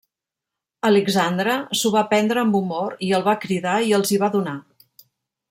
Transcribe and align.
Alexandre 0.87 1.57
s'ho 1.81 1.91
va 1.97 2.03
prendre 2.13 2.41
amb 2.45 2.59
humor, 2.61 2.97
i 3.09 3.11
el 3.19 3.27
va 3.29 3.37
cridar 3.45 3.77
i 3.91 3.95
els 4.01 4.15
hi 4.17 4.21
va 4.25 4.33
donar. 4.39 4.57